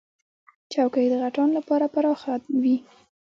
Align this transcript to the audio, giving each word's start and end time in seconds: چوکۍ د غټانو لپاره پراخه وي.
چوکۍ 0.71 1.05
د 1.09 1.13
غټانو 1.23 1.53
لپاره 1.59 1.85
پراخه 1.93 2.33
وي. 2.61 2.77